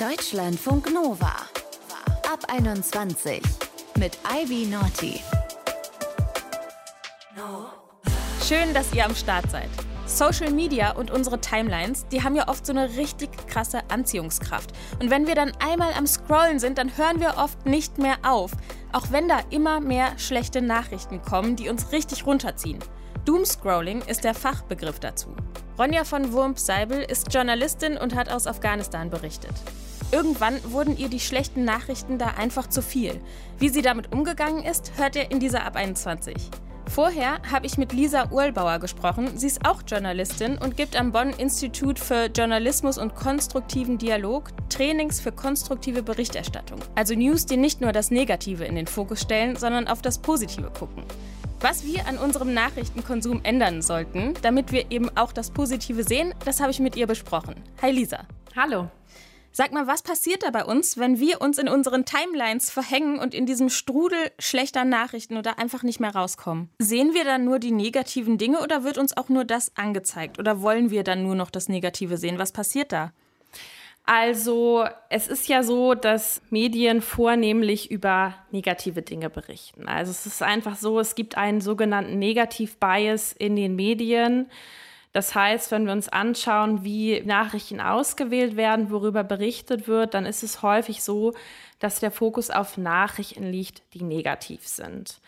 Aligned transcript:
Deutschlandfunk 0.00 0.92
Nova. 0.92 1.32
Ab 2.28 2.40
21 2.48 3.40
mit 3.96 4.18
Ivy 4.28 4.66
Naughty. 4.66 5.20
Schön, 8.42 8.74
dass 8.74 8.92
ihr 8.92 9.04
am 9.04 9.14
Start 9.14 9.48
seid. 9.52 9.68
Social 10.06 10.50
Media 10.50 10.90
und 10.96 11.12
unsere 11.12 11.40
Timelines, 11.40 12.08
die 12.08 12.24
haben 12.24 12.34
ja 12.34 12.48
oft 12.48 12.66
so 12.66 12.72
eine 12.72 12.96
richtig 12.96 13.30
krasse 13.46 13.82
Anziehungskraft. 13.88 14.72
Und 15.00 15.10
wenn 15.10 15.28
wir 15.28 15.36
dann 15.36 15.52
einmal 15.64 15.92
am 15.92 16.08
Scrollen 16.08 16.58
sind, 16.58 16.78
dann 16.78 16.96
hören 16.96 17.20
wir 17.20 17.34
oft 17.36 17.64
nicht 17.64 17.98
mehr 17.98 18.16
auf. 18.24 18.50
Auch 18.92 19.12
wenn 19.12 19.28
da 19.28 19.38
immer 19.50 19.78
mehr 19.78 20.18
schlechte 20.18 20.60
Nachrichten 20.60 21.22
kommen, 21.22 21.54
die 21.54 21.68
uns 21.68 21.92
richtig 21.92 22.26
runterziehen. 22.26 22.80
Doomscrolling 23.26 24.02
ist 24.02 24.24
der 24.24 24.34
Fachbegriff 24.34 24.98
dazu. 24.98 25.28
Ronja 25.78 26.04
von 26.04 26.32
Wurmp-Seibel 26.32 27.00
ist 27.02 27.32
Journalistin 27.32 27.96
und 27.96 28.14
hat 28.14 28.28
aus 28.30 28.46
Afghanistan 28.46 29.08
berichtet. 29.08 29.54
Irgendwann 30.14 30.60
wurden 30.70 30.96
ihr 30.96 31.08
die 31.08 31.18
schlechten 31.18 31.64
Nachrichten 31.64 32.18
da 32.18 32.34
einfach 32.38 32.68
zu 32.68 32.82
viel. 32.82 33.20
Wie 33.58 33.68
sie 33.68 33.82
damit 33.82 34.12
umgegangen 34.12 34.62
ist, 34.62 34.92
hört 34.96 35.16
ihr 35.16 35.28
in 35.32 35.40
dieser 35.40 35.66
Ab 35.66 35.74
21. 35.74 36.36
Vorher 36.86 37.42
habe 37.50 37.66
ich 37.66 37.78
mit 37.78 37.92
Lisa 37.92 38.30
Urlbauer 38.30 38.78
gesprochen. 38.78 39.36
Sie 39.36 39.48
ist 39.48 39.66
auch 39.66 39.82
Journalistin 39.84 40.56
und 40.56 40.76
gibt 40.76 40.94
am 40.94 41.10
Bonn 41.10 41.30
Institut 41.30 41.98
für 41.98 42.26
Journalismus 42.26 42.96
und 42.96 43.16
konstruktiven 43.16 43.98
Dialog 43.98 44.50
Trainings 44.68 45.18
für 45.18 45.32
konstruktive 45.32 46.04
Berichterstattung. 46.04 46.78
Also 46.94 47.16
News, 47.16 47.44
die 47.46 47.56
nicht 47.56 47.80
nur 47.80 47.90
das 47.90 48.12
Negative 48.12 48.64
in 48.64 48.76
den 48.76 48.86
Fokus 48.86 49.20
stellen, 49.20 49.56
sondern 49.56 49.88
auf 49.88 50.00
das 50.00 50.18
Positive 50.18 50.70
gucken. 50.78 51.02
Was 51.58 51.84
wir 51.84 52.06
an 52.06 52.18
unserem 52.18 52.54
Nachrichtenkonsum 52.54 53.40
ändern 53.42 53.82
sollten, 53.82 54.34
damit 54.42 54.70
wir 54.70 54.92
eben 54.92 55.10
auch 55.16 55.32
das 55.32 55.50
Positive 55.50 56.04
sehen, 56.04 56.32
das 56.44 56.60
habe 56.60 56.70
ich 56.70 56.78
mit 56.78 56.94
ihr 56.94 57.08
besprochen. 57.08 57.56
Hi 57.82 57.90
Lisa. 57.90 58.20
Hallo. 58.54 58.88
Sag 59.56 59.70
mal, 59.70 59.86
was 59.86 60.02
passiert 60.02 60.42
da 60.42 60.50
bei 60.50 60.64
uns, 60.64 60.98
wenn 60.98 61.20
wir 61.20 61.40
uns 61.40 61.58
in 61.58 61.68
unseren 61.68 62.04
Timelines 62.04 62.72
verhängen 62.72 63.20
und 63.20 63.34
in 63.34 63.46
diesem 63.46 63.68
Strudel 63.68 64.32
schlechter 64.40 64.84
Nachrichten 64.84 65.36
oder 65.36 65.60
einfach 65.60 65.84
nicht 65.84 66.00
mehr 66.00 66.12
rauskommen? 66.12 66.70
Sehen 66.80 67.14
wir 67.14 67.22
dann 67.22 67.44
nur 67.44 67.60
die 67.60 67.70
negativen 67.70 68.36
Dinge 68.36 68.60
oder 68.62 68.82
wird 68.82 68.98
uns 68.98 69.16
auch 69.16 69.28
nur 69.28 69.44
das 69.44 69.70
angezeigt? 69.76 70.40
Oder 70.40 70.60
wollen 70.60 70.90
wir 70.90 71.04
dann 71.04 71.22
nur 71.22 71.36
noch 71.36 71.52
das 71.52 71.68
Negative 71.68 72.16
sehen? 72.16 72.40
Was 72.40 72.50
passiert 72.50 72.90
da? 72.90 73.12
Also 74.04 74.86
es 75.08 75.28
ist 75.28 75.46
ja 75.46 75.62
so, 75.62 75.94
dass 75.94 76.42
Medien 76.50 77.00
vornehmlich 77.00 77.92
über 77.92 78.34
negative 78.50 79.02
Dinge 79.02 79.30
berichten. 79.30 79.86
Also 79.86 80.10
es 80.10 80.26
ist 80.26 80.42
einfach 80.42 80.76
so, 80.76 80.98
es 80.98 81.14
gibt 81.14 81.38
einen 81.38 81.60
sogenannten 81.60 82.18
Negativ-Bias 82.18 83.32
in 83.32 83.54
den 83.54 83.76
Medien. 83.76 84.50
Das 85.14 85.32
heißt, 85.32 85.70
wenn 85.70 85.86
wir 85.86 85.92
uns 85.92 86.08
anschauen, 86.08 86.82
wie 86.82 87.20
Nachrichten 87.20 87.80
ausgewählt 87.80 88.56
werden, 88.56 88.90
worüber 88.90 89.22
berichtet 89.22 89.86
wird, 89.86 90.12
dann 90.12 90.26
ist 90.26 90.42
es 90.42 90.60
häufig 90.60 91.04
so, 91.04 91.34
dass 91.78 92.00
der 92.00 92.10
Fokus 92.10 92.50
auf 92.50 92.76
Nachrichten 92.76 93.44
liegt, 93.44 93.82
die 93.94 94.02
negativ 94.02 94.66
sind. 94.66 95.20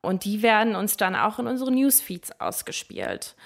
Und 0.00 0.24
die 0.24 0.40
werden 0.40 0.74
uns 0.74 0.96
dann 0.96 1.14
auch 1.14 1.38
in 1.38 1.48
unseren 1.48 1.74
Newsfeeds 1.74 2.40
ausgespielt. 2.40 3.36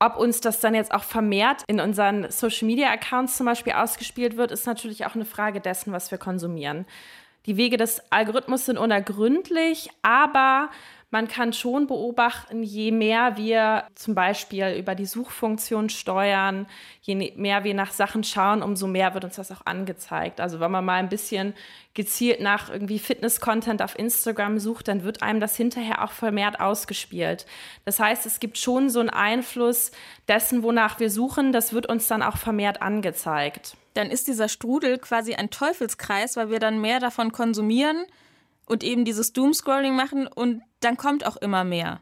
Ob 0.00 0.16
uns 0.16 0.40
das 0.40 0.58
dann 0.58 0.74
jetzt 0.74 0.92
auch 0.92 1.04
vermehrt 1.04 1.62
in 1.68 1.78
unseren 1.78 2.28
Social-Media-Accounts 2.28 3.36
zum 3.36 3.46
Beispiel 3.46 3.74
ausgespielt 3.74 4.36
wird, 4.36 4.50
ist 4.50 4.66
natürlich 4.66 5.06
auch 5.06 5.14
eine 5.14 5.24
Frage 5.24 5.60
dessen, 5.60 5.92
was 5.92 6.10
wir 6.10 6.18
konsumieren. 6.18 6.86
Die 7.46 7.56
Wege 7.56 7.76
des 7.76 8.02
Algorithmus 8.10 8.66
sind 8.66 8.78
unergründlich, 8.78 9.90
aber 10.02 10.70
man 11.10 11.28
kann 11.28 11.52
schon 11.52 11.86
beobachten, 11.86 12.64
je 12.64 12.90
mehr 12.90 13.36
wir 13.36 13.84
zum 13.94 14.16
Beispiel 14.16 14.76
über 14.78 14.96
die 14.96 15.06
Suchfunktion 15.06 15.88
steuern, 15.88 16.66
je 17.00 17.32
mehr 17.36 17.62
wir 17.62 17.74
nach 17.74 17.92
Sachen 17.92 18.24
schauen, 18.24 18.60
umso 18.60 18.88
mehr 18.88 19.14
wird 19.14 19.24
uns 19.24 19.36
das 19.36 19.52
auch 19.52 19.64
angezeigt. 19.64 20.40
Also 20.40 20.58
wenn 20.58 20.70
man 20.72 20.84
mal 20.84 20.96
ein 20.96 21.08
bisschen 21.08 21.54
gezielt 21.94 22.40
nach 22.40 22.70
irgendwie 22.70 22.98
Fitness-Content 22.98 23.82
auf 23.82 23.96
Instagram 23.96 24.58
sucht, 24.58 24.88
dann 24.88 25.04
wird 25.04 25.22
einem 25.22 25.38
das 25.38 25.56
hinterher 25.56 26.02
auch 26.02 26.10
vermehrt 26.10 26.58
ausgespielt. 26.58 27.46
Das 27.84 28.00
heißt, 28.00 28.26
es 28.26 28.40
gibt 28.40 28.58
schon 28.58 28.90
so 28.90 28.98
einen 28.98 29.08
Einfluss 29.08 29.92
dessen, 30.26 30.64
wonach 30.64 30.98
wir 30.98 31.10
suchen, 31.10 31.52
das 31.52 31.72
wird 31.72 31.88
uns 31.88 32.08
dann 32.08 32.22
auch 32.22 32.36
vermehrt 32.36 32.82
angezeigt. 32.82 33.76
Dann 33.94 34.10
ist 34.10 34.26
dieser 34.26 34.48
Strudel 34.48 34.98
quasi 34.98 35.34
ein 35.36 35.50
Teufelskreis, 35.50 36.36
weil 36.36 36.50
wir 36.50 36.58
dann 36.58 36.80
mehr 36.80 36.98
davon 36.98 37.30
konsumieren 37.30 38.04
und 38.66 38.82
eben 38.82 39.04
dieses 39.04 39.32
Doomscrolling 39.32 39.94
machen 39.94 40.26
und 40.26 40.62
dann 40.86 40.96
kommt 40.96 41.26
auch 41.26 41.36
immer 41.36 41.64
mehr. 41.64 42.00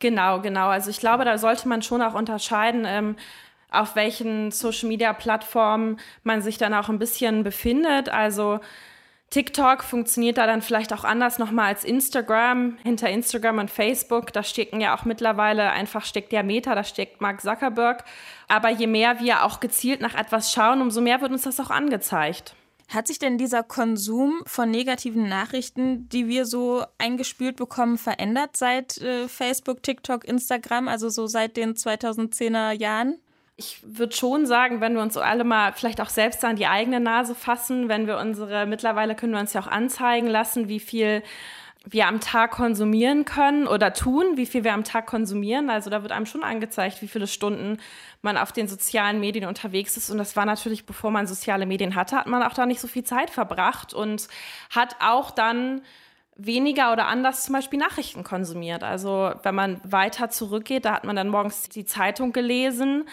Genau, 0.00 0.40
genau. 0.40 0.68
Also 0.68 0.90
ich 0.90 0.98
glaube, 0.98 1.24
da 1.24 1.38
sollte 1.38 1.68
man 1.68 1.80
schon 1.80 2.02
auch 2.02 2.14
unterscheiden, 2.14 2.84
ähm, 2.86 3.16
auf 3.70 3.96
welchen 3.96 4.50
Social-Media-Plattformen 4.50 5.98
man 6.22 6.42
sich 6.42 6.58
dann 6.58 6.74
auch 6.74 6.88
ein 6.88 6.98
bisschen 6.98 7.42
befindet. 7.42 8.08
Also 8.08 8.60
TikTok 9.30 9.82
funktioniert 9.82 10.38
da 10.38 10.46
dann 10.46 10.62
vielleicht 10.62 10.92
auch 10.92 11.04
anders 11.04 11.38
nochmal 11.38 11.66
als 11.66 11.84
Instagram. 11.84 12.76
Hinter 12.82 13.08
Instagram 13.10 13.58
und 13.58 13.70
Facebook, 13.70 14.32
da 14.32 14.42
stecken 14.42 14.80
ja 14.80 14.96
auch 14.96 15.04
mittlerweile 15.04 15.70
einfach 15.70 16.04
steckt 16.04 16.32
der 16.32 16.44
Meta, 16.44 16.74
da 16.74 16.84
steckt 16.84 17.20
Mark 17.20 17.40
Zuckerberg. 17.40 18.04
Aber 18.46 18.70
je 18.70 18.86
mehr 18.86 19.20
wir 19.20 19.44
auch 19.44 19.60
gezielt 19.60 20.00
nach 20.00 20.14
etwas 20.14 20.52
schauen, 20.52 20.82
umso 20.82 21.00
mehr 21.00 21.20
wird 21.20 21.32
uns 21.32 21.42
das 21.42 21.58
auch 21.58 21.70
angezeigt. 21.70 22.54
Hat 22.88 23.06
sich 23.06 23.18
denn 23.18 23.38
dieser 23.38 23.62
Konsum 23.62 24.42
von 24.46 24.70
negativen 24.70 25.28
Nachrichten, 25.28 26.08
die 26.08 26.28
wir 26.28 26.44
so 26.44 26.84
eingespült 26.98 27.56
bekommen, 27.56 27.98
verändert 27.98 28.56
seit 28.56 28.98
äh, 28.98 29.26
Facebook, 29.28 29.82
TikTok, 29.82 30.24
Instagram, 30.24 30.88
also 30.88 31.08
so 31.08 31.26
seit 31.26 31.56
den 31.56 31.74
2010er 31.74 32.72
Jahren? 32.72 33.18
Ich 33.56 33.80
würde 33.84 34.14
schon 34.14 34.46
sagen, 34.46 34.80
wenn 34.80 34.94
wir 34.94 35.02
uns 35.02 35.16
alle 35.16 35.44
mal 35.44 35.72
vielleicht 35.72 36.00
auch 36.00 36.08
selbst 36.08 36.44
an 36.44 36.56
die 36.56 36.66
eigene 36.66 37.00
Nase 37.00 37.34
fassen, 37.34 37.88
wenn 37.88 38.06
wir 38.06 38.18
unsere, 38.18 38.66
mittlerweile 38.66 39.14
können 39.14 39.32
wir 39.32 39.40
uns 39.40 39.52
ja 39.52 39.60
auch 39.60 39.68
anzeigen 39.68 40.26
lassen, 40.26 40.68
wie 40.68 40.80
viel 40.80 41.22
wir 41.86 42.06
am 42.06 42.20
Tag 42.20 42.52
konsumieren 42.52 43.24
können 43.24 43.66
oder 43.66 43.92
tun, 43.92 44.36
wie 44.36 44.46
viel 44.46 44.64
wir 44.64 44.72
am 44.72 44.84
Tag 44.84 45.06
konsumieren. 45.06 45.68
Also 45.68 45.90
da 45.90 46.02
wird 46.02 46.12
einem 46.12 46.26
schon 46.26 46.42
angezeigt, 46.42 47.02
wie 47.02 47.08
viele 47.08 47.26
Stunden 47.26 47.78
man 48.22 48.38
auf 48.38 48.52
den 48.52 48.68
sozialen 48.68 49.20
Medien 49.20 49.46
unterwegs 49.46 49.96
ist. 49.96 50.08
Und 50.08 50.16
das 50.16 50.34
war 50.34 50.46
natürlich, 50.46 50.86
bevor 50.86 51.10
man 51.10 51.26
soziale 51.26 51.66
Medien 51.66 51.94
hatte, 51.94 52.16
hat 52.16 52.26
man 52.26 52.42
auch 52.42 52.54
da 52.54 52.64
nicht 52.64 52.80
so 52.80 52.88
viel 52.88 53.04
Zeit 53.04 53.28
verbracht 53.28 53.92
und 53.92 54.28
hat 54.70 54.96
auch 55.00 55.30
dann 55.30 55.82
weniger 56.36 56.92
oder 56.92 57.06
anders 57.06 57.44
zum 57.44 57.52
Beispiel 57.52 57.78
Nachrichten 57.78 58.24
konsumiert. 58.24 58.82
Also 58.82 59.32
wenn 59.42 59.54
man 59.54 59.80
weiter 59.84 60.30
zurückgeht, 60.30 60.86
da 60.86 60.94
hat 60.94 61.04
man 61.04 61.16
dann 61.16 61.28
morgens 61.28 61.68
die 61.68 61.84
Zeitung 61.84 62.32
gelesen. 62.32 63.04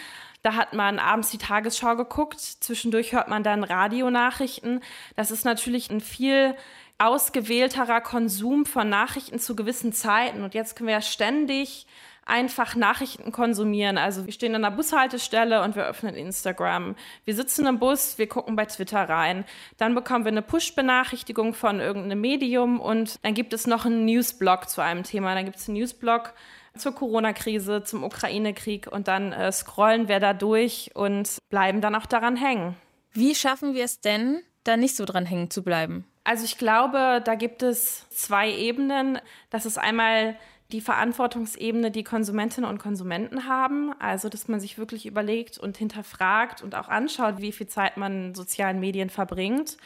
Da 0.44 0.56
hat 0.56 0.74
man 0.74 0.98
abends 0.98 1.30
die 1.30 1.38
Tagesschau 1.38 1.96
geguckt. 1.96 2.40
Zwischendurch 2.40 3.14
hört 3.14 3.28
man 3.28 3.44
dann 3.44 3.64
Radionachrichten. 3.64 4.80
Das 5.16 5.30
ist 5.30 5.46
natürlich 5.46 5.92
ein 5.92 6.02
viel 6.02 6.56
ausgewählterer 7.02 8.00
Konsum 8.02 8.66
von 8.66 8.88
Nachrichten 8.88 9.40
zu 9.40 9.56
gewissen 9.56 9.92
Zeiten. 9.92 10.44
Und 10.44 10.54
jetzt 10.54 10.76
können 10.76 10.88
wir 10.88 10.96
ja 10.96 11.02
ständig 11.02 11.88
einfach 12.26 12.76
Nachrichten 12.76 13.32
konsumieren. 13.32 13.98
Also 13.98 14.26
wir 14.26 14.34
stehen 14.34 14.54
an 14.54 14.62
der 14.62 14.70
Bushaltestelle 14.70 15.64
und 15.64 15.76
wir 15.76 15.86
öffnen 15.86 16.16
Instagram. 16.16 16.96
Wir 17.26 17.36
sitzen 17.36 17.66
im 17.66 17.80
Bus, 17.80 18.18
wir 18.20 18.28
gucken 18.28 18.56
bei 18.56 18.66
Twitter 18.66 19.10
rein. 19.10 19.46
Dann 19.78 19.96
bekommen 19.96 20.26
wir 20.26 20.32
eine 20.32 20.44
Push-Benachrichtigung 20.44 21.56
von 21.56 21.80
irgendeinem 21.80 22.22
Medium 22.22 22.80
und 22.80 23.16
dann 23.24 23.34
gibt 23.34 23.54
es 23.54 23.66
noch 23.66 23.86
einen 23.86 24.06
Newsblog 24.06 24.70
zu 24.70 24.82
einem 24.82 25.04
Thema. 25.04 25.34
Dann 25.34 25.46
gibt 25.46 25.58
es 25.58 25.68
einen 25.68 25.80
Newsblog 25.80 26.34
zur 26.78 26.94
Corona-Krise, 26.94 27.84
zum 27.84 28.04
Ukraine-Krieg 28.04 28.88
und 28.88 29.08
dann 29.08 29.34
äh, 29.34 29.52
scrollen 29.52 30.08
wir 30.08 30.20
da 30.20 30.34
durch 30.34 30.92
und 30.94 31.38
bleiben 31.50 31.82
dann 31.82 31.96
auch 31.96 32.06
daran 32.06 32.36
hängen. 32.36 32.76
Wie 33.12 33.36
schaffen 33.36 33.74
wir 33.74 33.84
es 33.84 34.00
denn, 34.00 34.42
da 34.64 34.78
nicht 34.78 34.96
so 34.96 35.06
dran 35.06 35.26
hängen 35.26 35.50
zu 35.50 35.64
bleiben? 35.64 36.06
Also 36.24 36.46
ich 36.46 36.58
glaube, 36.58 37.22
da 37.26 37.36
gibt 37.36 37.64
es 37.64 38.08
zwei 38.10 38.52
Ebenen. 38.52 39.20
Das 39.50 39.66
ist 39.66 39.78
einmal 39.78 40.38
die 40.72 40.82
Verantwortungsebene, 40.82 41.92
die 41.92 42.04
Konsumentinnen 42.04 42.70
und 42.70 42.78
Konsumenten 42.78 43.48
haben. 43.48 43.94
Also, 44.00 44.30
dass 44.30 44.48
man 44.48 44.60
sich 44.60 44.78
wirklich 44.78 45.06
überlegt 45.06 45.58
und 45.58 45.78
hinterfragt 45.78 46.62
und 46.62 46.76
auch 46.76 46.88
anschaut, 46.88 47.42
wie 47.42 47.52
viel 47.52 47.68
Zeit 47.68 47.98
man 47.98 48.28
in 48.28 48.36
sozialen 48.36 48.80
Medien 48.80 49.10
verbringt 49.10 49.78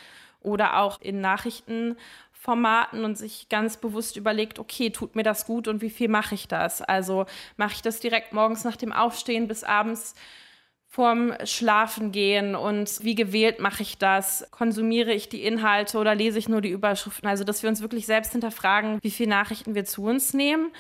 oder 0.42 0.78
auch 0.78 1.02
in 1.02 1.22
Nachrichtenformaten 1.22 3.04
und 3.04 3.18
sich 3.18 3.50
ganz 3.50 3.78
bewusst 3.78 4.18
überlegt, 4.18 4.60
okay, 4.60 4.92
tut 4.92 5.16
mir 5.16 5.24
das 5.24 5.46
gut 5.46 5.68
und 5.68 5.82
wie 5.82 5.90
viel 5.90 6.10
mache 6.10 6.36
ich 6.36 6.48
das? 6.48 6.82
Also 6.82 7.26
mache 7.58 7.74
ich 7.74 7.82
das 7.82 8.00
direkt 8.00 8.34
morgens 8.34 8.64
nach 8.64 8.76
dem 8.76 8.94
Aufstehen 8.94 9.48
bis 9.48 9.64
abends 9.64 10.14
vorm 10.96 11.34
Schlafengehen 11.44 12.56
und 12.56 13.04
wie 13.04 13.16
gewählt 13.16 13.60
mache 13.60 13.84
ich 13.84 13.98
das? 13.98 14.48
Konsumiere 14.50 15.12
ich 15.12 15.28
die 15.28 15.44
Inhalte 15.44 15.98
oder 15.98 16.16
lese 16.16 16.40
ich 16.40 16.48
nur 16.48 16.62
die 16.62 16.70
Überschriften? 16.70 17.28
Also, 17.28 17.44
dass 17.44 17.64
wir 17.64 17.70
uns 17.70 17.82
wirklich 17.82 18.06
selbst 18.06 18.32
hinterfragen, 18.32 19.00
wie 19.02 19.12
viele 19.12 19.30
Nachrichten 19.30 19.76
wir 19.76 19.84
zu 19.84 20.06
uns 20.06 20.34
nehmen. 20.34 20.72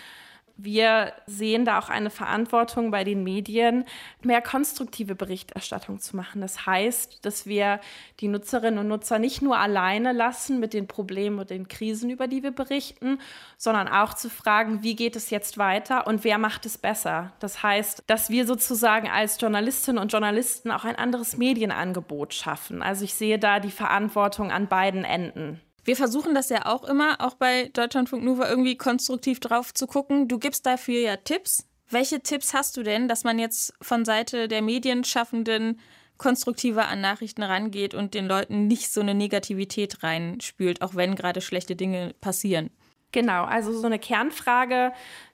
Wir 0.58 1.12
sehen 1.26 1.66
da 1.66 1.80
auch 1.80 1.90
eine 1.90 2.10
Verantwortung 2.10 2.90
bei 2.90 3.04
den 3.04 3.24
Medien, 3.24 3.84
mehr 4.22 4.42
konstruktive 4.42 5.14
Berichterstattung 5.14 6.00
zu 6.00 6.16
machen. 6.16 6.40
Das 6.40 6.66
heißt, 6.66 7.26
dass 7.26 7.46
wir 7.46 7.82
die 8.22 8.30
Nutzerinnen 8.30 8.80
und 8.80 8.88
Nutzer 8.88 9.20
nicht 9.20 9.42
nur 9.42 9.58
alleine 9.58 10.14
lassen 10.14 10.60
mit 10.60 10.74
den 10.74 10.88
Problemen 10.88 11.40
und 11.40 11.50
den 11.50 11.68
Krisen, 11.68 12.10
über 12.10 12.28
die 12.28 12.42
wir 12.42 12.52
berichten, 12.52 13.20
sondern 13.58 13.90
auch 13.90 14.14
zu 14.14 14.30
fragen, 14.30 14.82
wie 14.82 14.96
geht 14.96 15.18
es 15.18 15.30
jetzt 15.30 15.58
weiter 15.58 16.08
und 16.08 16.24
wer 16.24 16.38
macht 16.38 16.66
es 16.66 16.78
besser. 16.78 17.34
Das 17.40 17.62
heißt, 17.62 18.04
dass 18.08 18.30
wir 18.30 18.48
sozusagen 18.48 19.10
als 19.10 19.40
Journalistinnen 19.40 20.02
und 20.02 20.12
Journalisten 20.12 20.72
auch 20.72 20.86
ein 20.86 20.96
anderes 20.96 21.36
Medienangebot 21.38 22.34
schaffen. 22.34 22.82
Also 22.82 23.04
ich 23.04 23.14
sehe 23.14 23.40
da 23.40 23.60
die 23.60 23.72
Verantwortung 23.72 24.52
an 24.52 24.68
beiden 24.68 25.04
Enden. 25.04 25.60
Wir 25.86 25.96
versuchen 25.96 26.34
das 26.34 26.50
ja 26.50 26.66
auch 26.66 26.84
immer, 26.84 27.22
auch 27.22 27.36
bei 27.36 27.70
Deutschlandfunk 27.74 28.24
Nova 28.24 28.50
irgendwie 28.50 28.76
konstruktiv 28.76 29.40
drauf 29.40 29.72
zu 29.72 29.86
gucken. 29.86 30.28
Du 30.28 30.40
gibst 30.40 30.66
dafür 30.66 31.00
ja 31.00 31.16
Tipps. 31.16 31.68
Welche 31.92 32.22
Tipps 32.22 32.56
hast 32.56 32.76
du 32.76 32.82
denn, 32.82 33.08
dass 33.08 33.24
man 33.24 33.38
jetzt 33.38 33.72
von 33.82 34.04
Seite 34.04 34.48
der 34.48 34.64
Medienschaffenden 34.64 35.80
konstruktiver 36.18 36.88
an 36.88 37.02
Nachrichten 37.02 37.44
rangeht 37.44 37.94
und 37.94 38.16
den 38.16 38.26
Leuten 38.26 38.66
nicht 38.66 38.92
so 38.92 39.02
eine 39.02 39.14
Negativität 39.14 40.02
reinspült, 40.02 40.82
auch 40.82 40.96
wenn 40.96 41.16
gerade 41.16 41.42
schlechte 41.42 41.76
Dinge 41.76 42.16
passieren? 42.20 42.72
Genau, 43.16 43.46
also 43.46 43.72
so 43.72 43.86
eine 43.88 43.98
Kernfrage 43.98 44.92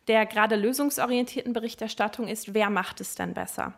der 0.08 0.28
gerade 0.28 0.56
lösungsorientierten 0.56 1.52
Berichterstattung 1.52 2.28
ist, 2.28 2.54
wer 2.54 2.70
macht 2.70 3.02
es 3.02 3.16
denn 3.16 3.34
besser? 3.34 3.74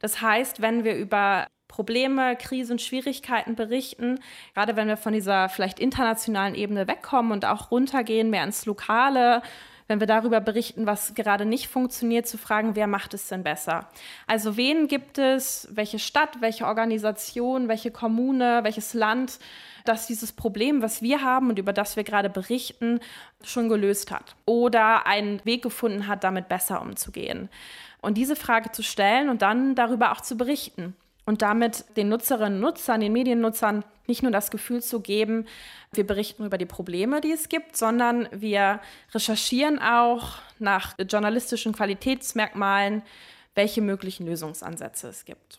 Das 0.00 0.20
heißt, 0.20 0.60
wenn 0.60 0.84
wir 0.84 0.96
über 0.96 1.46
Probleme, 1.66 2.36
Krisen, 2.36 2.78
Schwierigkeiten 2.78 3.54
berichten, 3.54 4.20
gerade 4.52 4.76
wenn 4.76 4.86
wir 4.86 4.98
von 4.98 5.14
dieser 5.14 5.48
vielleicht 5.48 5.80
internationalen 5.80 6.54
Ebene 6.54 6.88
wegkommen 6.88 7.32
und 7.32 7.46
auch 7.46 7.70
runtergehen, 7.70 8.28
mehr 8.28 8.44
ins 8.44 8.66
Lokale, 8.66 9.40
wenn 9.88 10.00
wir 10.00 10.06
darüber 10.06 10.40
berichten, 10.40 10.86
was 10.86 11.14
gerade 11.14 11.46
nicht 11.46 11.68
funktioniert, 11.68 12.26
zu 12.26 12.36
fragen, 12.36 12.76
wer 12.76 12.86
macht 12.86 13.14
es 13.14 13.28
denn 13.28 13.42
besser? 13.42 13.88
Also 14.26 14.56
wen 14.56 14.86
gibt 14.86 15.18
es, 15.18 15.66
welche 15.70 15.98
Stadt, 15.98 16.40
welche 16.40 16.66
Organisation, 16.66 17.68
welche 17.68 17.90
Kommune, 17.90 18.60
welches 18.62 18.92
Land, 18.92 19.38
das 19.86 20.06
dieses 20.06 20.32
Problem, 20.32 20.82
was 20.82 21.00
wir 21.00 21.22
haben 21.22 21.48
und 21.48 21.58
über 21.58 21.72
das 21.72 21.96
wir 21.96 22.04
gerade 22.04 22.28
berichten, 22.28 23.00
schon 23.42 23.70
gelöst 23.70 24.10
hat 24.10 24.36
oder 24.44 25.06
einen 25.06 25.42
Weg 25.44 25.62
gefunden 25.62 26.06
hat, 26.06 26.22
damit 26.22 26.48
besser 26.48 26.82
umzugehen. 26.82 27.48
Und 28.02 28.18
diese 28.18 28.36
Frage 28.36 28.70
zu 28.70 28.82
stellen 28.82 29.30
und 29.30 29.40
dann 29.40 29.74
darüber 29.74 30.12
auch 30.12 30.20
zu 30.20 30.36
berichten 30.36 30.94
und 31.28 31.42
damit 31.42 31.84
den 31.98 32.08
Nutzerinnen 32.08 32.54
und 32.54 32.60
Nutzern, 32.60 33.02
den 33.02 33.12
Mediennutzern 33.12 33.84
nicht 34.06 34.22
nur 34.22 34.32
das 34.32 34.50
Gefühl 34.50 34.82
zu 34.82 35.00
geben, 35.00 35.44
wir 35.92 36.06
berichten 36.06 36.46
über 36.46 36.56
die 36.56 36.64
Probleme, 36.64 37.20
die 37.20 37.32
es 37.32 37.50
gibt, 37.50 37.76
sondern 37.76 38.30
wir 38.32 38.80
recherchieren 39.12 39.78
auch 39.78 40.38
nach 40.58 40.96
journalistischen 40.98 41.74
Qualitätsmerkmalen, 41.74 43.02
welche 43.54 43.82
möglichen 43.82 44.24
Lösungsansätze 44.24 45.08
es 45.08 45.26
gibt. 45.26 45.58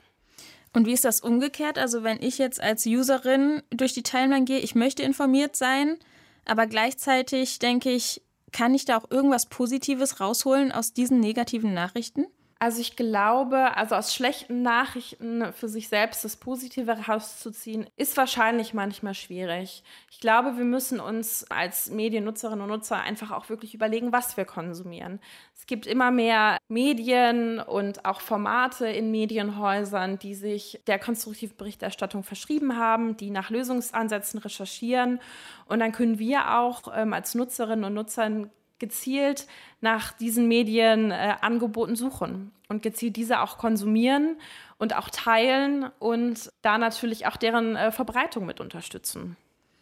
Und 0.73 0.87
wie 0.87 0.93
ist 0.93 1.05
das 1.05 1.21
umgekehrt? 1.21 1.77
Also 1.77 2.01
wenn 2.01 2.19
ich 2.19 2.39
jetzt 2.39 2.59
als 2.59 2.87
Userin 2.87 3.61
durch 3.69 3.93
die 3.93 4.01
Timeline 4.01 4.45
gehe, 4.45 4.59
ich 4.59 4.73
möchte 4.73 5.03
informiert 5.03 5.55
sein, 5.55 5.97
aber 6.45 6.65
gleichzeitig 6.65 7.59
denke 7.59 7.91
ich, 7.91 8.23
kann 8.51 8.73
ich 8.73 8.85
da 8.85 8.97
auch 8.97 9.11
irgendwas 9.11 9.45
Positives 9.45 10.19
rausholen 10.19 10.71
aus 10.71 10.93
diesen 10.93 11.19
negativen 11.19 11.75
Nachrichten? 11.75 12.25
Also 12.61 12.81
ich 12.81 12.97
glaube, 12.97 13.77
also 13.77 13.95
aus 13.95 14.13
schlechten 14.13 14.63
Nachrichten 14.63 15.53
für 15.53 15.69
sich 15.69 15.87
selbst 15.87 16.25
das 16.25 16.35
Positive 16.35 16.97
herauszuziehen, 16.97 17.87
ist 17.95 18.17
wahrscheinlich 18.17 18.73
manchmal 18.73 19.13
schwierig. 19.13 19.81
Ich 20.11 20.19
glaube, 20.19 20.57
wir 20.57 20.65
müssen 20.65 20.99
uns 20.99 21.49
als 21.49 21.89
Mediennutzerinnen 21.89 22.61
und 22.61 22.69
Nutzer 22.69 22.99
einfach 22.99 23.31
auch 23.31 23.47
wirklich 23.47 23.73
überlegen, 23.75 24.11
was 24.11 24.35
wir 24.35 24.43
konsumieren. 24.43 25.21
Es 25.55 25.67
gibt 25.67 25.87
immer 25.87 26.11
mehr 26.11 26.57
Medien 26.67 27.61
und 27.61 28.03
auch 28.03 28.19
Formate 28.19 28.89
in 28.89 29.09
Medienhäusern, 29.09 30.19
die 30.19 30.35
sich 30.35 30.81
der 30.85 30.99
konstruktiven 30.99 31.55
Berichterstattung 31.55 32.23
verschrieben 32.23 32.75
haben, 32.75 33.15
die 33.15 33.29
nach 33.29 33.49
Lösungsansätzen 33.51 34.37
recherchieren. 34.37 35.21
Und 35.65 35.79
dann 35.79 35.93
können 35.93 36.19
wir 36.19 36.57
auch 36.59 36.91
ähm, 36.93 37.13
als 37.13 37.35
Nutzerinnen 37.35 37.85
und 37.85 37.93
Nutzer 37.93 38.49
gezielt 38.79 39.47
nach 39.81 40.13
diesen 40.13 40.47
Medienangeboten 40.47 41.93
äh, 41.93 41.97
suchen 41.97 42.51
und 42.67 42.81
gezielt 42.81 43.15
diese 43.15 43.41
auch 43.41 43.57
konsumieren 43.57 44.37
und 44.77 44.95
auch 44.95 45.09
teilen 45.09 45.89
und 45.99 46.51
da 46.61 46.77
natürlich 46.77 47.27
auch 47.27 47.37
deren 47.37 47.75
äh, 47.75 47.91
Verbreitung 47.91 48.45
mit 48.45 48.59
unterstützen. 48.59 49.37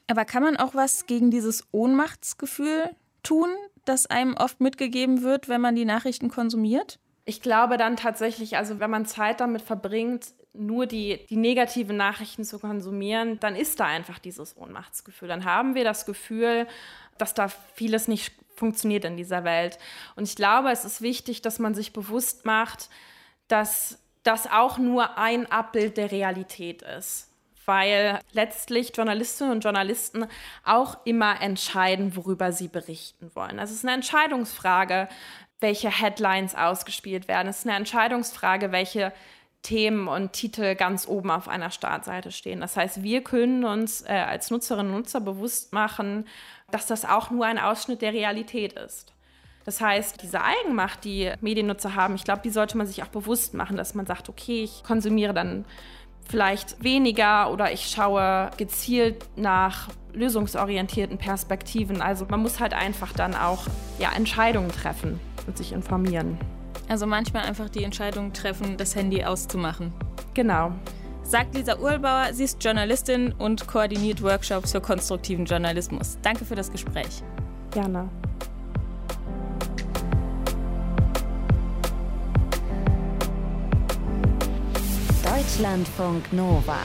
Aber 0.08 0.26
kann 0.26 0.44
man 0.44 0.58
auch 0.58 0.74
was 0.74 1.06
gegen 1.06 1.32
dieses 1.32 1.68
Ohnmachtsgefühl 1.72 2.90
tun, 3.24 3.50
das 3.86 4.06
einem 4.06 4.36
oft 4.36 4.62
mitgegeben 4.62 5.22
wird, 5.22 5.50
wenn 5.50 5.62
man 5.62 5.76
die 5.76 5.86
Nachrichten 5.86 6.30
konsumiert? 6.30 7.00
Ich 7.26 7.42
glaube 7.42 7.78
dann 7.78 7.98
tatsächlich, 7.98 8.56
also 8.56 8.80
wenn 8.80 8.90
man 8.90 9.06
Zeit 9.06 9.42
damit 9.42 9.62
verbringt, 9.62 10.28
nur 10.54 10.86
die, 10.86 11.26
die 11.30 11.36
negativen 11.36 11.98
Nachrichten 11.98 12.44
zu 12.44 12.58
konsumieren, 12.58 13.40
dann 13.40 13.56
ist 13.56 13.80
da 13.80 13.86
einfach 13.86 14.18
dieses 14.20 14.58
Ohnmachtsgefühl. 14.58 15.28
Dann 15.28 15.46
haben 15.46 15.76
wir 15.76 15.84
das 15.84 16.06
Gefühl, 16.06 16.68
dass 17.18 17.34
da 17.34 17.50
vieles 17.76 18.08
nicht 18.08 18.34
funktioniert 18.56 19.06
in 19.06 19.18
dieser 19.18 19.44
Welt. 19.44 19.78
Und 20.16 20.28
ich 20.28 20.36
glaube, 20.36 20.72
es 20.72 20.84
ist 20.84 21.02
wichtig, 21.02 21.42
dass 21.42 21.60
man 21.60 21.76
sich 21.76 21.94
bewusst 21.94 22.46
macht, 22.46 22.90
dass 23.48 24.00
das 24.24 24.52
auch 24.52 24.78
nur 24.78 25.18
ein 25.18 25.50
Abbild 25.52 25.98
der 25.98 26.12
Realität 26.12 26.82
ist. 26.82 27.30
Weil 27.66 28.20
letztlich 28.32 28.96
Journalistinnen 28.96 29.52
und 29.52 29.64
Journalisten 29.64 30.26
auch 30.64 30.98
immer 31.06 31.42
entscheiden, 31.42 32.16
worüber 32.16 32.52
sie 32.52 32.70
berichten 32.70 33.30
wollen. 33.36 33.60
Also 33.60 33.72
es 33.72 33.80
ist 33.80 33.86
eine 33.86 33.96
Entscheidungsfrage, 33.96 35.10
welche 35.60 35.90
Headlines 35.90 36.56
ausgespielt 36.56 37.28
werden. 37.28 37.50
Es 37.50 37.60
ist 37.60 37.68
eine 37.68 37.76
Entscheidungsfrage, 37.76 38.72
welche 38.72 39.12
Themen 39.64 40.08
und 40.08 40.34
Titel 40.34 40.76
ganz 40.76 41.08
oben 41.08 41.30
auf 41.30 41.50
einer 41.50 41.72
Startseite 41.72 42.32
stehen. 42.32 42.62
Das 42.62 42.78
heißt, 42.78 43.04
wir 43.04 43.22
können 43.22 43.66
uns 43.66 44.02
äh, 44.02 44.14
als 44.14 44.50
Nutzerinnen 44.50 44.94
und 44.94 45.00
Nutzer 45.00 45.20
bewusst 45.20 45.74
machen, 45.74 46.26
dass 46.72 46.86
das 46.86 47.06
auch 47.06 47.32
nur 47.32 47.46
ein 47.46 47.60
Ausschnitt 47.60 48.02
der 48.02 48.14
Realität 48.14 48.74
ist. 48.74 49.14
Das 49.64 49.80
heißt, 49.82 50.22
diese 50.22 50.42
Eigenmacht, 50.44 51.04
die 51.04 51.32
Mediennutzer 51.42 51.96
haben, 51.96 52.16
ich 52.16 52.24
glaube, 52.24 52.42
die 52.44 52.50
sollte 52.50 52.78
man 52.78 52.88
sich 52.88 53.04
auch 53.04 53.08
bewusst 53.08 53.54
machen, 53.54 53.78
dass 53.78 53.96
man 53.96 54.06
sagt, 54.06 54.30
okay, 54.30 54.64
ich 54.64 54.84
konsumiere 54.84 55.34
dann 55.34 55.66
vielleicht 56.30 56.84
weniger 56.84 57.52
oder 57.52 57.72
ich 57.72 57.88
schaue 57.88 58.50
gezielt 58.58 59.26
nach 59.38 59.90
lösungsorientierten 60.14 61.18
Perspektiven. 61.18 62.02
Also 62.02 62.26
man 62.30 62.42
muss 62.42 62.60
halt 62.60 62.74
einfach 62.74 63.14
dann 63.14 63.34
auch 63.34 63.64
ja, 63.98 64.12
Entscheidungen 64.12 64.70
treffen 64.70 65.20
und 65.48 65.58
sich 65.58 65.72
informieren. 65.72 66.38
Also 66.90 67.06
manchmal 67.06 67.44
einfach 67.44 67.70
die 67.70 67.84
Entscheidung 67.84 68.34
treffen, 68.34 68.76
das 68.76 68.96
Handy 68.96 69.24
auszumachen. 69.24 69.94
Genau. 70.34 70.74
Sagt 71.28 71.56
Lisa 71.56 71.78
Urlbauer, 71.78 72.32
sie 72.32 72.46
ist 72.46 72.64
Journalistin 72.64 73.34
und 73.34 73.68
koordiniert 73.68 74.24
Workshops 74.24 74.72
für 74.72 74.80
konstruktiven 74.80 75.44
Journalismus. 75.44 76.18
Danke 76.22 76.46
für 76.46 76.56
das 76.56 76.72
Gespräch. 76.72 77.22
Gerne. 77.72 78.08
Deutschlandfunk 85.26 86.32
Nova. 86.32 86.78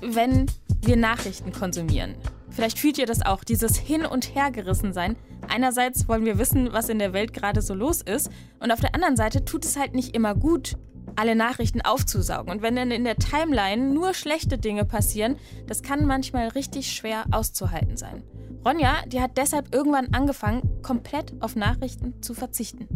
Wenn 0.00 0.46
wir 0.82 0.96
Nachrichten 0.96 1.50
konsumieren, 1.50 2.14
vielleicht 2.50 2.78
fühlt 2.78 2.96
ihr 2.98 3.06
das 3.06 3.26
auch, 3.26 3.42
dieses 3.42 3.76
Hin- 3.76 4.06
und 4.06 4.36
Hergerissen 4.36 4.92
sein. 4.92 5.16
Einerseits 5.48 6.06
wollen 6.06 6.24
wir 6.24 6.38
wissen, 6.38 6.72
was 6.72 6.88
in 6.90 7.00
der 7.00 7.12
Welt 7.12 7.32
gerade 7.32 7.60
so 7.60 7.74
los 7.74 8.02
ist, 8.02 8.30
und 8.60 8.70
auf 8.70 8.78
der 8.78 8.94
anderen 8.94 9.16
Seite 9.16 9.44
tut 9.44 9.64
es 9.64 9.76
halt 9.76 9.96
nicht 9.96 10.14
immer 10.14 10.36
gut, 10.36 10.76
alle 11.16 11.34
Nachrichten 11.34 11.80
aufzusaugen. 11.80 12.52
Und 12.52 12.62
wenn 12.62 12.76
dann 12.76 12.90
in 12.90 13.04
der 13.04 13.16
Timeline 13.16 13.92
nur 13.92 14.14
schlechte 14.14 14.58
Dinge 14.58 14.84
passieren, 14.84 15.36
das 15.66 15.82
kann 15.82 16.06
manchmal 16.06 16.48
richtig 16.48 16.92
schwer 16.92 17.24
auszuhalten 17.30 17.96
sein. 17.96 18.22
Ronja, 18.64 19.02
die 19.06 19.20
hat 19.20 19.36
deshalb 19.36 19.74
irgendwann 19.74 20.12
angefangen, 20.12 20.82
komplett 20.82 21.34
auf 21.40 21.54
Nachrichten 21.54 22.20
zu 22.22 22.34
verzichten. 22.34 22.88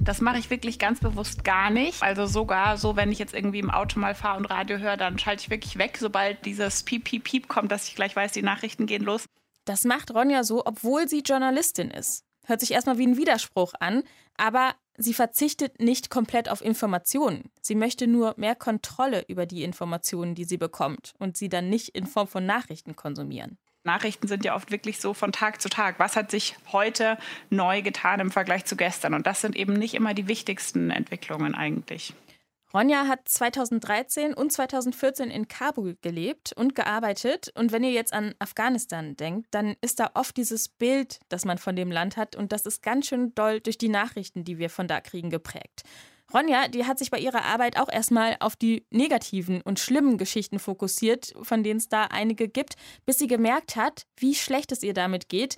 Das 0.00 0.20
mache 0.20 0.38
ich 0.38 0.50
wirklich 0.50 0.78
ganz 0.78 1.00
bewusst 1.00 1.44
gar 1.44 1.70
nicht. 1.70 2.02
Also 2.02 2.26
sogar 2.26 2.78
so, 2.78 2.96
wenn 2.96 3.12
ich 3.12 3.18
jetzt 3.18 3.34
irgendwie 3.34 3.58
im 3.58 3.70
Auto 3.70 3.98
mal 3.98 4.14
fahre 4.14 4.38
und 4.38 4.46
Radio 4.46 4.78
höre, 4.78 4.96
dann 4.96 5.18
schalte 5.18 5.42
ich 5.42 5.50
wirklich 5.50 5.78
weg, 5.78 5.98
sobald 5.98 6.44
dieses 6.44 6.82
Piep, 6.82 7.04
Piep, 7.04 7.24
Piep 7.24 7.48
kommt, 7.48 7.70
dass 7.70 7.88
ich 7.88 7.94
gleich 7.94 8.16
weiß, 8.16 8.32
die 8.32 8.42
Nachrichten 8.42 8.86
gehen 8.86 9.02
los. 9.02 9.26
Das 9.64 9.84
macht 9.84 10.14
Ronja 10.14 10.42
so, 10.42 10.64
obwohl 10.64 11.08
sie 11.08 11.20
Journalistin 11.20 11.90
ist. 11.90 12.24
Hört 12.46 12.60
sich 12.60 12.72
erstmal 12.72 12.98
wie 12.98 13.06
ein 13.06 13.16
Widerspruch 13.16 13.74
an, 13.78 14.02
aber 14.36 14.72
sie 15.02 15.14
verzichtet 15.14 15.80
nicht 15.80 16.10
komplett 16.10 16.48
auf 16.48 16.62
Informationen. 16.62 17.50
Sie 17.60 17.74
möchte 17.74 18.06
nur 18.06 18.34
mehr 18.36 18.54
Kontrolle 18.54 19.24
über 19.28 19.46
die 19.46 19.64
Informationen, 19.64 20.34
die 20.34 20.44
sie 20.44 20.58
bekommt 20.58 21.14
und 21.18 21.36
sie 21.36 21.48
dann 21.48 21.68
nicht 21.68 21.90
in 21.90 22.06
Form 22.06 22.28
von 22.28 22.46
Nachrichten 22.46 22.96
konsumieren. 22.96 23.58
Nachrichten 23.82 24.28
sind 24.28 24.44
ja 24.44 24.54
oft 24.54 24.70
wirklich 24.70 25.00
so 25.00 25.14
von 25.14 25.32
Tag 25.32 25.62
zu 25.62 25.70
Tag. 25.70 25.98
Was 25.98 26.14
hat 26.14 26.30
sich 26.30 26.54
heute 26.70 27.16
neu 27.48 27.80
getan 27.80 28.20
im 28.20 28.30
Vergleich 28.30 28.66
zu 28.66 28.76
gestern? 28.76 29.14
Und 29.14 29.26
das 29.26 29.40
sind 29.40 29.56
eben 29.56 29.72
nicht 29.72 29.94
immer 29.94 30.12
die 30.12 30.28
wichtigsten 30.28 30.90
Entwicklungen 30.90 31.54
eigentlich. 31.54 32.14
Ronja 32.72 33.08
hat 33.08 33.28
2013 33.28 34.32
und 34.32 34.52
2014 34.52 35.30
in 35.30 35.48
Kabul 35.48 35.96
gelebt 36.02 36.52
und 36.52 36.76
gearbeitet. 36.76 37.52
Und 37.56 37.72
wenn 37.72 37.82
ihr 37.82 37.90
jetzt 37.90 38.12
an 38.12 38.34
Afghanistan 38.38 39.16
denkt, 39.16 39.48
dann 39.50 39.74
ist 39.80 39.98
da 39.98 40.12
oft 40.14 40.36
dieses 40.36 40.68
Bild, 40.68 41.18
das 41.28 41.44
man 41.44 41.58
von 41.58 41.74
dem 41.74 41.90
Land 41.90 42.16
hat. 42.16 42.36
Und 42.36 42.52
das 42.52 42.66
ist 42.66 42.82
ganz 42.82 43.08
schön 43.08 43.34
doll 43.34 43.60
durch 43.60 43.76
die 43.76 43.88
Nachrichten, 43.88 44.44
die 44.44 44.58
wir 44.58 44.70
von 44.70 44.86
da 44.86 45.00
kriegen, 45.00 45.30
geprägt. 45.30 45.82
Ronja, 46.32 46.68
die 46.68 46.86
hat 46.86 47.00
sich 47.00 47.10
bei 47.10 47.18
ihrer 47.18 47.44
Arbeit 47.44 47.76
auch 47.76 47.88
erstmal 47.88 48.36
auf 48.38 48.54
die 48.54 48.86
negativen 48.90 49.62
und 49.62 49.80
schlimmen 49.80 50.16
Geschichten 50.16 50.60
fokussiert, 50.60 51.34
von 51.42 51.64
denen 51.64 51.78
es 51.78 51.88
da 51.88 52.04
einige 52.04 52.48
gibt, 52.48 52.74
bis 53.04 53.18
sie 53.18 53.26
gemerkt 53.26 53.74
hat, 53.74 54.06
wie 54.16 54.36
schlecht 54.36 54.70
es 54.70 54.84
ihr 54.84 54.94
damit 54.94 55.28
geht 55.28 55.56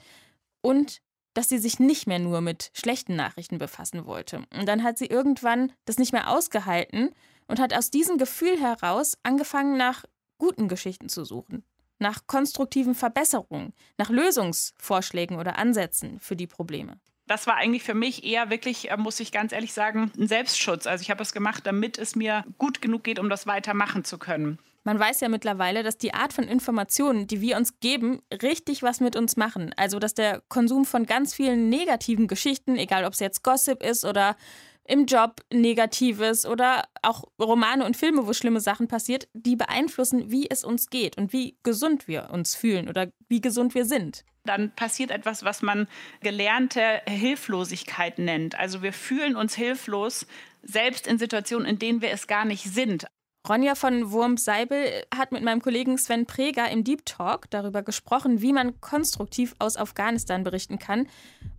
und 0.62 1.02
dass 1.34 1.48
sie 1.48 1.58
sich 1.58 1.78
nicht 1.78 2.06
mehr 2.06 2.18
nur 2.18 2.40
mit 2.40 2.70
schlechten 2.74 3.16
Nachrichten 3.16 3.58
befassen 3.58 4.06
wollte. 4.06 4.42
Und 4.58 4.66
dann 4.66 4.82
hat 4.82 4.98
sie 4.98 5.06
irgendwann 5.06 5.72
das 5.84 5.98
nicht 5.98 6.12
mehr 6.12 6.30
ausgehalten 6.30 7.10
und 7.46 7.60
hat 7.60 7.74
aus 7.74 7.90
diesem 7.90 8.18
Gefühl 8.18 8.60
heraus 8.60 9.16
angefangen, 9.22 9.76
nach 9.76 10.04
guten 10.38 10.68
Geschichten 10.68 11.08
zu 11.08 11.24
suchen, 11.24 11.64
nach 11.98 12.26
konstruktiven 12.26 12.94
Verbesserungen, 12.94 13.72
nach 13.96 14.10
Lösungsvorschlägen 14.10 15.38
oder 15.38 15.58
Ansätzen 15.58 16.18
für 16.20 16.36
die 16.36 16.46
Probleme. 16.46 16.98
Das 17.26 17.46
war 17.46 17.56
eigentlich 17.56 17.84
für 17.84 17.94
mich 17.94 18.24
eher 18.24 18.50
wirklich, 18.50 18.90
äh, 18.90 18.96
muss 18.96 19.20
ich 19.20 19.32
ganz 19.32 19.52
ehrlich 19.52 19.72
sagen, 19.72 20.10
ein 20.18 20.26
Selbstschutz. 20.26 20.86
Also 20.86 21.02
ich 21.02 21.10
habe 21.10 21.22
es 21.22 21.32
gemacht, 21.32 21.66
damit 21.66 21.96
es 21.96 22.16
mir 22.16 22.44
gut 22.58 22.82
genug 22.82 23.04
geht, 23.04 23.18
um 23.18 23.30
das 23.30 23.46
weitermachen 23.46 24.04
zu 24.04 24.18
können. 24.18 24.58
Man 24.84 24.98
weiß 24.98 25.20
ja 25.20 25.28
mittlerweile, 25.28 25.82
dass 25.82 25.96
die 25.96 26.12
Art 26.12 26.32
von 26.32 26.44
Informationen, 26.44 27.28
die 27.28 27.40
wir 27.40 27.56
uns 27.56 27.78
geben, 27.78 28.20
richtig 28.42 28.82
was 28.82 29.00
mit 29.00 29.14
uns 29.14 29.36
machen. 29.36 29.72
Also, 29.76 29.98
dass 29.98 30.14
der 30.14 30.42
Konsum 30.48 30.84
von 30.84 31.06
ganz 31.06 31.34
vielen 31.34 31.68
negativen 31.68 32.26
Geschichten, 32.26 32.76
egal 32.76 33.04
ob 33.04 33.12
es 33.12 33.20
jetzt 33.20 33.44
Gossip 33.44 33.82
ist 33.82 34.04
oder 34.04 34.36
im 34.84 35.06
Job 35.06 35.40
Negatives 35.52 36.44
oder 36.44 36.84
auch 37.02 37.24
Romane 37.40 37.84
und 37.84 37.96
Filme, 37.96 38.26
wo 38.26 38.32
schlimme 38.32 38.60
Sachen 38.60 38.88
passiert, 38.88 39.28
die 39.32 39.54
beeinflussen, 39.54 40.30
wie 40.30 40.50
es 40.50 40.64
uns 40.64 40.90
geht 40.90 41.16
und 41.16 41.32
wie 41.32 41.56
gesund 41.62 42.08
wir 42.08 42.30
uns 42.30 42.56
fühlen 42.56 42.88
oder 42.88 43.08
wie 43.28 43.40
gesund 43.40 43.76
wir 43.76 43.84
sind. 43.84 44.24
Dann 44.44 44.74
passiert 44.74 45.12
etwas, 45.12 45.44
was 45.44 45.62
man 45.62 45.86
gelernte 46.20 47.00
Hilflosigkeit 47.06 48.18
nennt. 48.18 48.58
Also 48.58 48.82
wir 48.82 48.92
fühlen 48.92 49.36
uns 49.36 49.54
hilflos, 49.54 50.26
selbst 50.62 51.06
in 51.06 51.18
Situationen, 51.18 51.66
in 51.66 51.78
denen 51.78 52.02
wir 52.02 52.10
es 52.10 52.26
gar 52.26 52.44
nicht 52.44 52.64
sind. 52.64 53.06
Ronja 53.48 53.74
von 53.74 54.12
Wurm-Seibel 54.12 55.02
hat 55.12 55.32
mit 55.32 55.42
meinem 55.42 55.60
Kollegen 55.60 55.98
Sven 55.98 56.26
Preger 56.26 56.70
im 56.70 56.84
Deep 56.84 57.04
Talk 57.04 57.50
darüber 57.50 57.82
gesprochen, 57.82 58.40
wie 58.40 58.52
man 58.52 58.80
konstruktiv 58.80 59.56
aus 59.58 59.76
Afghanistan 59.76 60.44
berichten 60.44 60.78
kann 60.78 61.08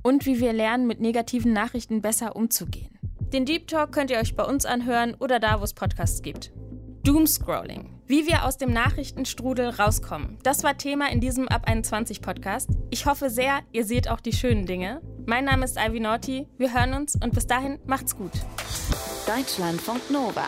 und 0.01 0.25
wie 0.25 0.39
wir 0.39 0.53
lernen, 0.53 0.87
mit 0.87 1.01
negativen 1.01 1.51
Nachrichten 1.51 2.01
besser 2.01 2.37
umzugehen. 2.37 2.97
Den 3.33 3.45
Deep 3.45 3.67
Talk 3.67 3.91
könnt 3.91 4.11
ihr 4.11 4.19
euch 4.19 4.35
bei 4.35 4.45
uns 4.45 4.65
anhören 4.65 5.13
oder 5.15 5.41
da, 5.41 5.59
wo 5.59 5.65
es 5.65 5.73
Podcasts 5.73 6.21
gibt. 6.21 6.53
Doomscrolling. 7.03 7.89
Wie 8.07 8.27
wir 8.27 8.45
aus 8.45 8.57
dem 8.57 8.71
Nachrichtenstrudel 8.71 9.71
rauskommen. 9.71 10.37
Das 10.43 10.63
war 10.63 10.77
Thema 10.77 11.11
in 11.11 11.19
diesem 11.19 11.49
Ab 11.49 11.63
21 11.65 12.21
Podcast. 12.21 12.69
Ich 12.91 13.05
hoffe 13.05 13.29
sehr, 13.29 13.59
ihr 13.73 13.83
seht 13.83 14.09
auch 14.09 14.21
die 14.21 14.33
schönen 14.33 14.65
Dinge. 14.65 15.01
Mein 15.25 15.43
Name 15.43 15.65
ist 15.65 15.77
Ivy 15.77 15.99
Naughty. 15.99 16.47
Wir 16.57 16.73
hören 16.73 16.93
uns 16.93 17.15
und 17.21 17.33
bis 17.33 17.45
dahin 17.45 17.79
macht's 17.85 18.15
gut. 18.15 18.31
Deutschlandfunk 19.27 20.09
Nova 20.09 20.47